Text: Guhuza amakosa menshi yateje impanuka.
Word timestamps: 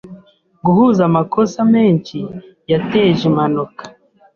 Guhuza 0.65 1.01
amakosa 1.09 1.59
menshi 1.73 2.17
yateje 2.71 3.21
impanuka. 3.29 3.83